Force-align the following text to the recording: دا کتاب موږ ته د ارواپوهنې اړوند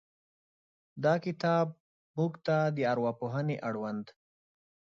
دا 1.03 1.13
کتاب 1.25 1.67
موږ 2.17 2.33
ته 2.45 2.57
د 2.75 2.77
ارواپوهنې 2.91 3.55
اړوند 3.67 4.05